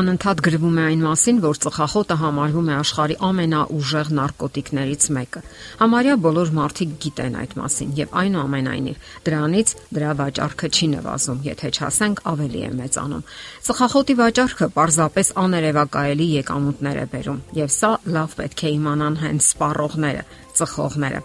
անընդհատ 0.00 0.40
գրվում 0.46 0.76
է 0.80 0.84
այն 0.90 1.02
մասին, 1.04 1.38
որ 1.44 1.58
ծխախոտը 1.64 2.16
համարվում 2.20 2.68
է 2.70 2.74
աշխարի 2.80 3.16
ամենաուժեղ 3.28 4.10
նարկոտիկներից 4.18 5.06
մեկը։ 5.16 5.42
Համարյա 5.80 6.14
բոլոր 6.24 6.52
մարդիկ 6.58 6.94
գիտեն 7.04 7.38
այդ 7.40 7.56
մասին 7.60 7.90
եւ 8.00 8.14
այնուամենայնիվ 8.20 9.10
դրանից 9.28 9.74
դրա 10.00 10.12
վաճառքը 10.20 10.70
չի 10.70 10.88
նվազում, 10.94 11.42
եթե 11.50 11.72
չասենք 11.76 12.22
ավելի 12.30 12.60
է 12.60 12.70
մեծանում։ 12.80 13.26
Ծխախոտի 13.70 14.14
վաճառքը 14.20 14.70
պարզապես 14.80 15.34
աներևակայելի 15.44 16.30
եկամուտներ 16.40 17.00
է 17.00 17.06
բերում 17.14 17.42
եւ 17.60 17.74
սա 17.76 17.92
լավ 18.16 18.38
պետք 18.40 18.64
է 18.64 18.72
իմանան 18.80 19.20
հենց 19.20 19.50
սպառողները, 19.50 20.24
ծխողները։ 20.60 21.22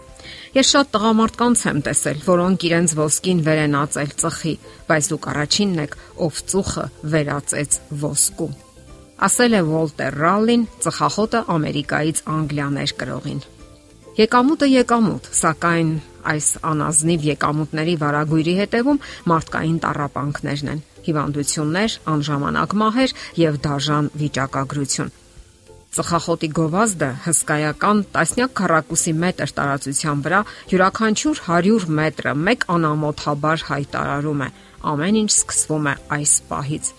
Ես 0.56 0.70
շատ 0.74 0.92
տղամարդկանց 0.96 1.64
եմ 1.70 1.80
տեսել, 1.86 2.22
որոնք 2.26 2.66
իրենց 2.70 2.96
ոսկին 2.98 3.42
վեր 3.46 3.62
են 3.66 3.78
ածել 3.82 4.14
ծխի, 4.24 4.54
բայց 4.90 5.10
դուք 5.14 5.32
առաջինն 5.36 5.82
եք, 5.86 5.98
ով 6.26 6.44
ծուխը 6.52 6.86
վերածեց 7.14 7.82
ոսկու։ 8.06 8.54
Ասել 9.16 9.54
է 9.56 9.60
Վոլտեր 9.64 10.16
Ռալլին, 10.20 10.64
ծխախոտը 10.84 11.40
Ամերիկայից 11.54 12.18
Անգլիաներ 12.28 12.90
կրողին։ 13.00 13.38
Եկամուտը 14.16 14.66
եկամուտ, 14.68 15.28
սակայն 15.38 15.92
այս 16.32 16.48
անազնիվ 16.70 17.24
եկամուտների 17.30 17.94
վարագույրի 18.02 18.54
հետևում 18.60 19.00
մարդկային 19.32 19.78
տարապանքներն 19.86 20.70
են՝ 20.72 20.82
հիվանդություններ, 21.06 21.96
անժամանակ 22.12 22.76
մահեր 22.82 23.14
եւ 23.40 23.58
դաժան 23.66 24.10
վիճակագրություն։ 24.20 25.14
Ծխախոտի 25.96 26.48
գովազդը 26.60 27.10
հսկայական 27.24 28.00
տասնյակ 28.12 28.54
քառակուսի 28.60 29.12
մետր 29.22 29.52
տարածության 29.56 30.24
վրա 30.26 30.40
յուրաքանչյուր 30.72 31.42
100 31.46 31.88
մետրը 32.00 32.34
մեկ 32.50 32.68
անամոթաբար 32.76 33.64
հայտարարում 33.70 34.44
է։ 34.44 34.48
Ամեն 34.92 35.20
ինչ 35.24 35.32
սկսվում 35.32 35.88
է 35.88 35.94
այս 36.20 36.34
պահից։ 36.52 36.94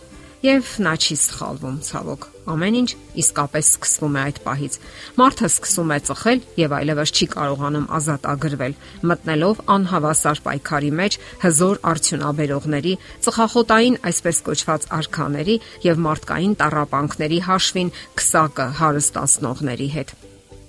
Եվ 0.45 0.67
նա 0.85 0.91
չի 1.01 1.15
սխալվում, 1.17 1.77
ցավոք։ 1.81 2.25
Ամեն 2.53 2.75
ինչ 2.77 2.89
իսկապես 3.21 3.69
սկսվում 3.73 4.17
է 4.17 4.19
այդ 4.21 4.39
պահից։ 4.43 4.75
Մարդը 5.17 5.47
սկսում 5.49 5.93
է 5.95 5.97
ծխել 6.09 6.43
եւ 6.61 6.75
այլևս 6.77 7.13
չի 7.17 7.27
կարողանում 7.33 7.87
ազատ 7.97 8.27
ագրվել, 8.33 8.75
մտնելով 9.09 9.63
անհավասար 9.75 10.41
պայքարի 10.45 10.91
մեջ 11.01 11.17
հզոր 11.41 11.81
արդյունաբերողների, 11.91 12.93
ծխախոտային 13.25 13.97
այսպես 14.13 14.37
կոչված 14.45 14.87
արքաների 15.01 15.57
եւ 15.87 16.05
մարդկային 16.05 16.55
տարապանքների 16.61 17.39
հաշվին 17.49 17.91
քսակը 18.21 18.69
հարստացնողների 18.77 19.89
հետ։ 19.97 20.15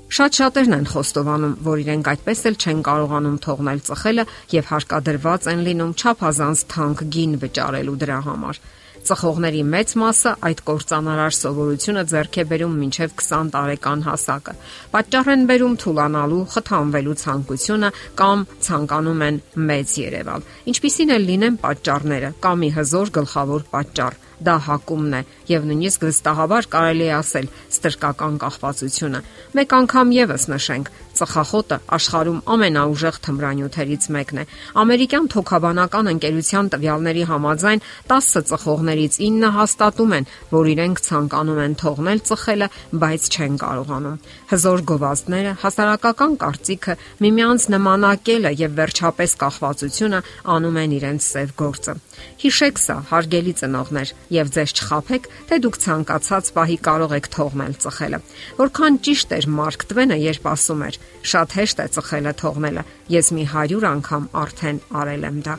Շատ 0.09 0.37
շատերն 0.41 0.75
են 0.79 0.87
խոստովանում, 0.89 1.55
որ 1.69 1.81
իրենք 1.85 2.07
այդպես 2.09 2.39
էլ 2.49 2.55
չեն 2.57 2.79
կարողանում 2.89 3.39
թողնել 3.45 3.83
ծխելը 3.85 4.25
եւ 4.57 4.71
հարկադրված 4.73 5.49
են 5.53 5.65
լինում 5.69 5.93
չափազանց 6.01 6.63
թանկ 6.73 7.03
գին 7.13 7.35
վճարելու 7.45 7.99
դրա 8.09 8.21
համար 8.33 8.61
ծխողների 9.09 9.63
մեծ 9.73 9.95
մասը 10.03 10.33
այդ 10.49 10.63
կործանարար 10.69 11.35
սովորությունը 11.39 12.05
ձեռք 12.13 12.39
է 12.43 12.45
բերում 12.53 12.77
մինչև 12.83 13.17
20 13.23 13.51
տարեկան 13.57 14.05
հասակը։ 14.09 14.55
Պատճառ 14.95 15.33
են 15.35 15.45
բերում 15.49 15.77
թուլանալու, 15.83 16.45
խթանվելու 16.55 17.19
ցանկությունը 17.25 17.93
կամ 18.21 18.47
ցանկանում 18.69 19.27
են 19.29 19.43
մեծ 19.73 19.99
Երևալ։ 20.05 20.49
Ինչպիսին 20.73 21.13
էլ 21.19 21.29
լինեն 21.33 21.61
պատճառները, 21.65 22.33
կամ 22.45 22.65
ի 22.69 22.73
հզոր 22.79 23.15
գլխավոր 23.19 23.69
պատճառ 23.75 24.25
դա 24.45 24.55
հակումն 24.69 25.15
է 25.19 25.21
եւ 25.51 25.65
նույնիսկ 25.69 26.05
վստահաբար 26.07 26.69
կարելի 26.75 27.07
է 27.09 27.15
ասել 27.19 27.49
ստրկական 27.75 28.37
կախվածությունը։ 28.45 29.21
Մեկ 29.59 29.75
անգամ 29.79 30.13
եւս 30.15 30.45
նշենք, 30.53 30.91
ծխախոտը 31.19 31.79
աշխարհում 31.99 32.41
ամենաուժեղ 32.55 33.19
թմրանյութերից 33.27 34.09
մեկն 34.17 34.41
է։ 34.43 34.45
Ամերիկյան 34.83 35.29
թոքաբանական 35.35 36.11
ընկերության 36.13 36.71
տվյալների 36.75 37.25
համաձայն 37.29 37.85
10 38.13 38.45
ծխողներից 38.49 39.19
9 39.25 39.53
հաստատում 39.59 40.15
են, 40.19 40.29
որ 40.53 40.71
իրենք 40.73 41.03
ցանկանում 41.09 41.63
են 41.65 41.77
թողնել 41.83 42.23
ծխելը, 42.29 42.69
բայց 43.03 43.29
չեն 43.29 43.59
կարողանում։ 43.63 44.21
Հզոր 44.53 44.85
գովազդները, 44.89 45.53
հասարակական 45.63 46.37
կարծիքը, 46.43 46.99
միմյանց 47.25 47.69
նմանակելը 47.75 48.53
եւ 48.63 48.77
վերջապես 48.79 49.37
կախվածությունը 49.43 50.21
անում 50.59 50.79
են 50.83 50.95
իրենց 50.99 51.29
սև 51.29 51.55
գործը։ 51.59 51.95
Հիշեք 52.43 52.81
սա, 52.83 52.97
հարգելի 53.11 53.53
ծնողներ, 53.59 54.13
եւ 54.35 54.51
ձեզ 54.55 54.75
չխափեք, 54.79 55.29
թե 55.49 55.59
դուք 55.65 55.79
ցանկացած 55.85 56.51
պահի 56.57 56.79
կարող 56.89 57.15
եք 57.19 57.29
թողնել 57.35 57.75
ծխելը։ 57.85 58.21
Որքան 58.59 58.99
ճիշտ 59.07 59.35
էր 59.39 59.49
Մարկ 59.59 59.87
Տվենը, 59.91 60.19
երբ 60.29 60.49
ասում 60.53 60.83
էր. 60.89 60.99
Շատ 61.29 61.55
հեշտ 61.59 61.81
է 61.83 61.87
ծխելը 61.95 62.33
թողնելը։ 62.41 62.83
Ես 63.13 63.29
մի 63.37 63.45
100 63.53 63.87
անգամ 63.89 64.25
արդեն 64.43 64.79
արել 65.01 65.27
եմ 65.29 65.39
դա։ 65.49 65.55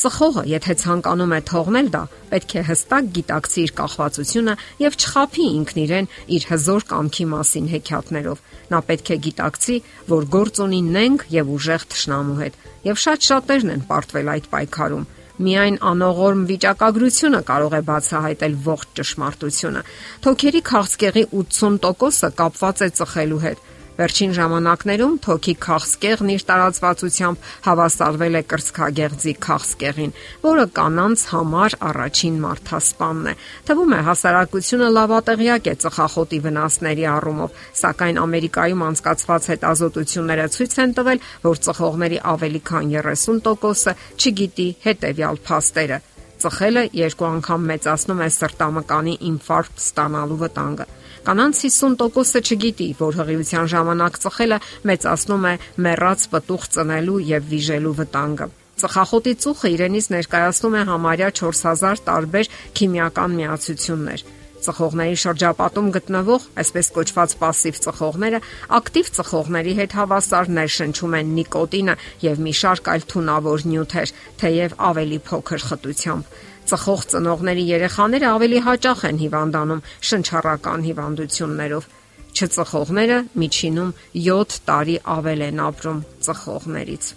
Ծխողը, 0.00 0.42
եթե 0.50 0.74
ցանկանում 0.80 1.34
է 1.36 1.40
թողնել 1.50 1.88
դա, 1.94 2.02
պետք 2.30 2.54
է 2.60 2.62
հստակ 2.70 3.10
գիտակցի 3.16 3.60
իր 3.64 3.72
կախվածությունը 3.80 4.54
եւ 4.80 4.98
չխափի 5.00 5.46
ինքն 5.60 5.80
իրեն 5.84 6.10
իր 6.36 6.46
հզոր 6.50 6.86
կամքի 6.90 7.26
մասին 7.34 7.70
հեքիաթներով։ 7.74 8.42
Նա 8.70 8.82
պետք 8.90 9.10
է 9.10 9.16
գիտակցի, 9.28 9.76
որ 10.10 10.28
գործ 10.36 10.60
ունի 10.64 10.82
նենգ 10.96 11.24
եւ 11.36 11.54
ուժեղ 11.56 11.88
ճշնամու 11.94 12.38
հետ։ 12.40 12.60
Եվ 12.90 13.00
շատ 13.04 13.26
շատերն 13.30 13.74
են 13.76 13.88
պարտվել 13.90 14.30
այդ 14.36 14.52
պայքարում 14.54 15.08
Միայն 15.40 15.76
անողորմ 15.88 16.40
վիճակագրությունը 16.50 17.38
կարող 17.48 17.74
է 17.78 17.80
բացահայտել 17.86 18.56
ողջ 18.66 18.90
ճշմարտությունը։ 18.98 19.82
Թոքերի 20.26 20.60
քաղցկեղի 20.68 21.22
80%-ը 21.32 22.30
կապված 22.40 22.82
է 22.84 22.88
ծխելու 23.00 23.40
հետ 23.46 23.62
Վերջին 24.00 24.30
ժամանակներում 24.32 25.16
թոքի 25.24 25.52
քաղցկեղն 25.60 26.30
իր 26.32 26.44
տարածվածությամբ 26.48 27.48
հավասարվել 27.66 28.38
է 28.38 28.42
կրծքագեղձի 28.52 29.34
քաղցկեղին, 29.44 30.14
որը 30.46 30.64
կանանց 30.78 31.24
համար 31.32 31.76
առաջին 31.90 32.38
մարդասպանն 32.44 33.28
է։ 33.28 33.34
Թվում 33.68 33.92
է 33.92 34.00
հասարակությունը 34.08 34.88
լավատեղյակ 34.96 35.68
է 35.68 35.74
ծխախոտի 35.84 36.38
վնասների 36.48 37.04
առումով, 37.12 37.60
սակայն 37.82 38.22
Ամերիկայում 38.24 38.84
անցկացված 38.88 39.50
հետազոտությունները 39.52 40.46
ցույց 40.56 40.78
են 40.80 40.94
տվել, 40.96 41.24
որ 41.44 41.64
ծխողների 41.68 42.22
ավելի 42.34 42.62
քան 42.70 42.94
30%-ը 42.96 43.98
չգիտի 44.16 44.68
հետևյալ 44.88 45.44
փաստերը 45.44 46.00
ծխելը 46.44 46.82
երկու 46.96 47.26
անգամ 47.30 47.66
մեծացնում 47.70 48.22
է 48.24 48.28
սրտամկանի 48.36 49.14
ինֆարկտ 49.30 49.82
ստանալու 49.84 50.40
վտանգը։ 50.40 50.86
Կանանց 51.26 51.60
50%-ը 51.66 52.40
չգիտի, 52.40 52.88
որ 53.00 53.18
հղիության 53.20 53.70
ժամանակ 53.74 54.18
ծխելը 54.24 54.58
մեծացնում 54.88 55.46
է 55.50 55.54
մեռած 55.84 56.26
պտուղ 56.32 56.66
ծնելու 56.76 57.20
եւ 57.30 57.48
վիժելու 57.52 57.94
վտանգը։ 58.00 58.48
Ծխախոտի 58.80 59.32
ծուխը 59.44 59.70
իրենից 59.76 60.06
ներկայացնում 60.16 60.76
է 60.80 60.84
համարյա 60.88 61.32
4000 61.40 62.04
տարբեր 62.08 62.52
քիմիական 62.80 63.34
միացություններ։ 63.40 64.24
Ծխողների 64.65 65.17
շրջապատում 65.21 65.89
գտնվող 65.93 66.45
այսպես 66.61 66.87
կոչված 66.95 67.33
пассив 67.41 67.79
ծխողները 67.85 68.39
ակտիվ 68.79 69.11
ծխողների 69.17 69.73
հետ 69.79 69.95
հավասար 69.99 70.49
ներշնչում 70.57 71.17
են 71.19 71.33
նիկոտինը 71.37 71.95
եւ 72.25 72.41
մի 72.45 72.53
շարք 72.61 72.89
այլ 72.95 73.05
թունավոր 73.11 73.65
նյութեր, 73.69 74.13
թեև 74.41 74.75
ավելի 74.89 75.19
փոքր 75.29 75.65
խտությամբ 75.69 76.33
ծխող 76.65 77.01
ծնողների 77.11 77.65
երեխաները 77.69 78.27
ավելի 78.31 78.61
հաճախ 78.65 79.03
են 79.11 79.21
հիվանդանում 79.21 79.83
շնչառական 80.09 80.87
հիվանդություններով։ 80.87 81.87
Չծխողները 82.35 83.19
միջինում 83.43 83.93
7 84.25 84.57
տարի 84.71 84.97
ավել 85.19 85.45
են 85.51 85.63
ապրում 85.69 86.01
ծխողներից։ 86.25 87.13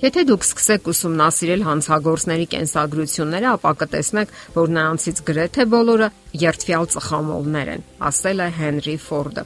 Եթե 0.00 0.22
դուք 0.30 0.44
սկսեք 0.46 0.86
ուսումնասիրել 0.88 1.62
հանցագործների 1.66 2.44
կենսագրությունները, 2.54 3.48
ապա 3.50 3.72
կտեսնեք, 3.82 4.30
որ 4.54 4.70
նրանցից 4.76 5.18
գրեթե 5.28 5.64
բոլորը 5.74 6.06
երթվյալ 6.40 6.86
ծխամոլներ 6.94 7.72
են, 7.74 7.82
ասել 8.08 8.40
է 8.40 8.46
Հենրի 8.60 8.94
Ֆորդը։ 9.04 9.44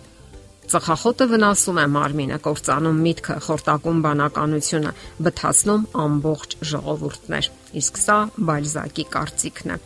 Ծխախոտը 0.75 1.27
վնասում 1.33 1.81
է 1.83 1.87
մարմինը, 1.95 2.39
կործանում 2.45 3.01
միտքը, 3.07 3.35
խորտակում 3.47 3.99
բանականությունը, 4.05 4.93
բթացնում 5.27 5.83
ամբողջ 6.05 6.57
ժողովուրդներ։ 6.71 7.51
Իսկ 7.83 8.01
սա 8.05 8.19
Բալզակի 8.49 9.07
կարծիքն 9.17 9.75
է։ 9.75 9.81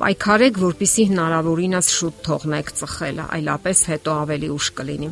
Պայքարեք, 0.00 0.62
որpիսի 0.70 1.08
հնարավորինս 1.10 1.90
շուտ 1.98 2.22
թողնեք 2.30 2.72
ծխելը, 2.78 3.26
այլապես 3.40 3.84
հետո 3.90 4.14
ավելի 4.22 4.54
ուշ 4.54 4.70
կլինի։ 4.78 5.10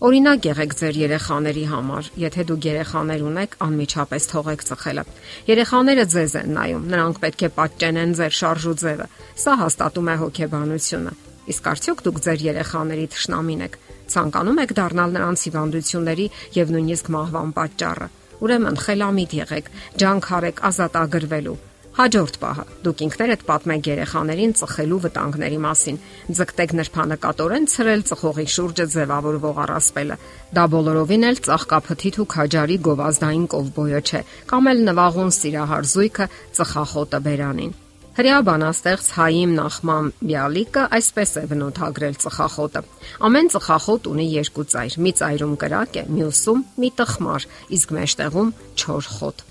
Օրինակ 0.00 0.46
եղեք 0.48 0.74
ձեր 0.80 0.96
երեխաների 0.96 1.62
համար, 1.68 2.06
եթե 2.22 2.44
դուք 2.48 2.66
երեխաներ 2.70 3.24
ունեք, 3.30 3.56
անմիջապես 3.66 4.26
թողեք 4.30 4.64
ծխելը։ 4.70 5.04
Երեխաները 5.50 6.06
ձեզ 6.14 6.36
են 6.40 6.54
նայում, 6.56 6.86
նրանք 6.94 7.20
պետք 7.20 7.44
է 7.44 7.50
պատճենեն 7.58 8.14
ձեր 8.16 8.36
շարժու 8.38 8.74
ձևը։ 8.80 9.08
Սա 9.44 9.58
հաստատում 9.60 10.08
է 10.08 10.16
հոգեբանությունը։ 10.24 11.12
Իսկ 11.52 11.70
արդյոք 11.76 12.04
դուք 12.08 12.20
ձեր 12.24 12.44
երեխաների 12.48 13.06
ճշնամին 13.12 13.64
եք, 13.68 13.80
ցանկանում 14.16 14.60
եք 14.64 14.76
դառնալ 14.80 15.16
նրանց 15.20 15.44
հիվանդությունների 15.50 16.26
եւ 16.56 16.72
նույնիսկ 16.80 17.12
մահվան 17.20 17.56
պատճառը։ 17.60 18.08
Ուրեմն 18.40 18.80
խելամիտ 18.88 19.34
եղեք, 19.44 19.74
ջանք 20.00 20.30
արեք 20.40 20.64
ազատ 20.70 20.96
ագրվելու։ 21.04 21.60
Հաջորդ 21.90 22.36
պահը՝ 22.38 22.64
դուք 22.86 23.00
ինքներդ 23.04 23.40
պատմեք 23.48 23.88
երեխաներին 23.90 24.52
ծխելու 24.60 24.98
վտանգների 25.04 25.58
մասին։ 25.64 25.96
Ձգտեք 26.38 26.74
նրբանակատորեն 26.78 27.66
ցրել 27.72 28.04
ծխողի 28.10 28.46
շուրջը 28.54 28.86
ձևավորվող 28.94 29.60
առասպելը։ 29.64 30.16
Դա 30.54 30.64
բոլորովին 30.74 31.26
էլ 31.30 31.42
ծաղկափթիթ 31.50 32.20
ու 32.22 32.28
քաջարի 32.36 32.78
գովազդային 32.86 33.46
կովբոյը 33.50 34.00
չէ, 34.06 34.24
կամ 34.54 34.70
էլ 34.70 34.82
նվաղուն 34.86 35.36
սիրահար 35.40 35.90
զույգը 35.90 36.26
ծխախոտը 36.60 37.20
բերանին։ 37.26 37.78
Հрյա 38.20 38.38
բանաստեղծ 38.46 39.06
Հայիմ 39.16 39.52
Նախման 39.56 40.08
Բյալիկը 40.30 40.82
այսպես 40.96 41.30
է 41.40 41.44
բնութագրել 41.50 42.18
ծխախոտը։ 42.24 42.82
Ամեն 43.28 43.50
ծխախոտ 43.54 44.10
ունի 44.10 44.26
երկու 44.34 44.66
ծայր՝ 44.74 44.98
մի 45.06 45.12
ծայրում 45.20 45.54
կրակ 45.62 45.96
է, 46.02 46.04
մյուսում 46.18 46.66
մի 46.82 46.90
տխմար, 47.00 47.48
իսկ 47.78 47.94
մեջտեղում 48.00 48.52
չոր 48.82 49.10
խոտ։ 49.14 49.46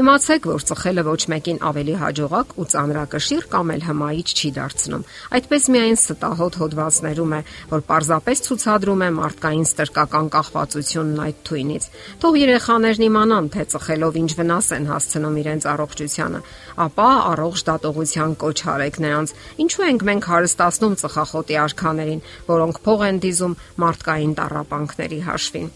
Իմացեք, 0.00 0.46
որ 0.50 0.64
ծխելը 0.70 1.02
ոչ 1.06 1.20
մեկին 1.32 1.58
ավելի 1.66 1.94
հաջողակ 2.00 2.54
ու 2.56 2.66
ծանրակշիռ 2.72 3.46
կամ 3.52 3.72
էլ 3.76 3.82
հմայիչ 3.86 4.28
չի 4.36 4.50
դարձնում։ 4.56 5.04
Այդպես 5.36 5.68
միայն 5.76 5.96
ստահոդ 5.96 6.58
հոդվածներում 6.60 7.32
է, 7.36 7.40
որ 7.72 7.84
պարզապես 7.90 8.42
ցուցադրում 8.46 9.04
է 9.06 9.10
մարդկային 9.16 9.66
ստրկական 9.70 10.30
կախվածությունն 10.36 11.22
այդ 11.26 11.40
թույնից։ 11.46 11.88
Թող 12.22 12.38
երեխաներն 12.42 13.06
իմանան, 13.06 13.50
թե 13.56 13.66
ծխելով 13.76 14.20
ինչ 14.22 14.30
վնաս 14.40 14.68
են 14.76 14.90
հասցնում 14.90 15.40
իրենց 15.46 15.68
առողջությանը, 15.76 16.40
ապա 16.86 17.08
առողջ 17.36 17.64
դատողության 17.70 18.36
կոչ 18.42 18.58
արեք 18.76 19.00
նրանց։ 19.06 19.34
Ինչու 19.66 19.86
ենք 19.86 20.06
մենք 20.10 20.30
հարստացնում 20.34 21.00
ծխախոտի 21.06 21.58
արքաներին, 21.66 22.22
որոնք 22.52 22.84
փող 22.86 23.08
են 23.10 23.24
դիզում 23.26 23.58
մարդկային 23.86 24.38
տարապանքների 24.42 25.20
հաշվին։ 25.30 25.74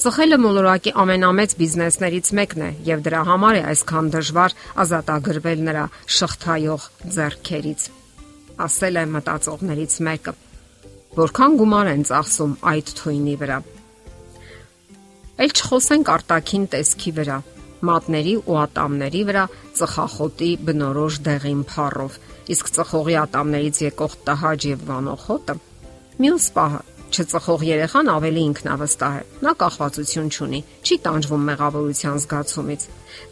Ծխելը 0.00 0.36
մոլորակի 0.40 0.92
ամենամեծ 0.96 1.54
բիզնեսներից 1.58 2.28
մեկն 2.38 2.62
է 2.64 2.68
եւ 2.86 3.00
դրա 3.04 3.18
համար 3.28 3.56
է 3.58 3.60
այսքան 3.68 4.06
դժվար 4.14 4.54
ազատագրվել 4.84 5.64
նրա 5.66 5.82
շղթայող 6.16 6.86
ձեռքերից։ 7.16 7.84
Ասել 8.64 8.96
է 8.96 9.04
մտածողներից 9.16 9.98
մեկը։ 10.08 10.34
Որքան 11.20 11.58
գումար 11.60 11.92
են 11.92 12.06
ծախսում 12.08 12.56
այդ 12.72 12.94
թույնի 13.00 13.36
վրա։ 13.44 13.60
Էլ 15.44 15.54
չխոսենք 15.60 16.12
արտաքին 16.16 16.68
տեսքի 16.72 17.12
վրա, 17.20 17.38
մատների 17.90 18.36
ու 18.40 18.60
ատամների 18.64 19.22
վրա 19.28 19.46
ծխախոտի 19.80 20.52
բնորոշ 20.64 21.24
դեղին 21.28 21.64
փառով, 21.74 22.20
իսկ 22.56 22.72
ծխողի 22.78 23.20
ատամներից 23.28 23.82
եկող 23.90 24.16
տհաճ 24.30 24.70
եւ 24.72 24.86
վանող 24.88 25.26
հոտը 25.28 25.64
մյուս 26.20 26.46
պահը 26.52 26.80
Չծխող 27.10 27.62
երեխան 27.66 28.08
ավելի 28.10 28.42
ինքնավստահ 28.48 29.14
է։ 29.18 29.22
Նա 29.42 29.52
կախվածություն 29.60 30.28
չունի, 30.30 30.60
չի 30.86 30.96
տանջվում 31.06 31.46
մեղավորության 31.50 32.20
զգացումից։ 32.22 32.84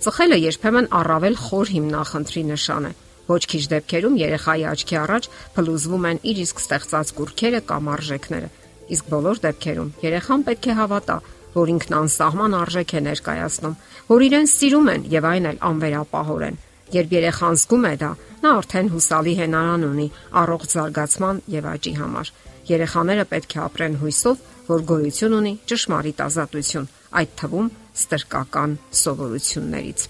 Ծխելը 0.02 0.38
երբեմն 0.42 0.88
առավել 0.98 1.36
խոր 1.44 1.70
հիմնախնդրի 1.74 2.42
նշան 2.48 2.88
է։ 2.88 2.92
Ոչ 3.28 3.42
քիչ 3.52 3.62
դեպքերում 3.70 4.18
երեխայի 4.18 4.64
աչքի 4.72 4.96
առաջ 4.98 5.28
փլուզվում 5.54 6.08
են 6.10 6.20
իր 6.32 6.38
իսկ 6.42 6.62
ստեղծած 6.64 7.12
կուրքերը 7.18 7.60
կամ 7.70 7.90
արժեքները։ 7.94 8.48
Իսկ 8.88 9.10
բոլոր 9.14 9.40
դեպքերում 9.46 9.92
երեխան 10.08 10.44
պետք 10.48 10.68
է 10.68 10.76
հավատա, 10.78 11.16
որ 11.54 11.72
ինքն 11.74 11.96
անսահման 11.98 12.56
արժեք 12.58 12.94
է 12.98 13.02
ներկայացնում, 13.08 13.78
որ 14.08 14.26
իրեն 14.28 14.48
սիրում 14.58 14.90
են 14.94 15.06
եւ 15.12 15.28
այն 15.28 15.48
էլ 15.52 15.62
անվերապահորեն։ 15.68 16.60
Երբ 16.88 17.10
երեխան 17.18 17.58
զգում 17.62 17.84
է 17.84 17.94
դա, 18.00 18.10
նա 18.42 18.50
արդեն 18.58 18.92
հուսալի 18.94 19.34
հենարան 19.38 19.82
ունի 19.88 20.06
առողջ 20.40 20.68
զարգացման 20.78 21.42
եւ 21.52 21.68
աճի 21.68 21.92
համար։ 21.98 22.30
Երեխաները 22.68 23.24
պետք 23.32 23.54
է 23.56 23.60
ապրեն 23.64 23.94
հույսով, 24.02 24.40
որ 24.68 24.82
գոյություն 24.88 25.36
ունի 25.38 25.52
ճշմարիտ 25.70 26.18
ազատություն, 26.26 26.88
այդ 27.20 27.30
թվում 27.40 27.70
ստրկական 27.98 28.74
սովորություններից։ 29.02 30.08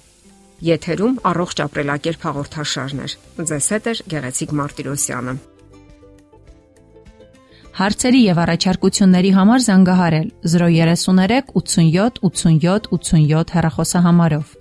Եթերում 0.69 1.21
առողջ 1.31 1.63
ապրելակերպ 1.69 2.25
հաղորդաշարներ։ 2.29 3.15
Ձեզ 3.53 3.69
հետ 3.75 3.87
է 3.87 3.95
Գեղեցիկ 4.15 4.55
Մարտիրոսյանը։ 4.59 5.35
Հարցերի 7.79 8.21
եւ 8.27 8.39
առաջարկությունների 8.43 9.31
համար 9.39 9.61
զանգահարել 9.69 10.31
033 10.51 11.53
87 11.63 12.19
87 12.27 12.89
87 12.99 13.55
հեռախոսահամարով։ 13.55 14.58